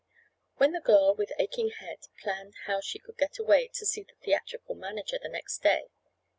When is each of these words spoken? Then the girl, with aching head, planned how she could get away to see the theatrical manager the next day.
Then 0.57 0.71
the 0.71 0.79
girl, 0.79 1.13
with 1.13 1.31
aching 1.37 1.69
head, 1.69 2.07
planned 2.23 2.55
how 2.65 2.81
she 2.81 2.97
could 2.97 3.19
get 3.19 3.37
away 3.37 3.67
to 3.75 3.85
see 3.85 4.01
the 4.01 4.15
theatrical 4.25 4.73
manager 4.73 5.19
the 5.21 5.29
next 5.29 5.59
day. 5.61 5.91